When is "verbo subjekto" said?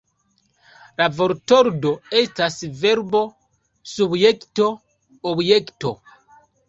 2.85-4.67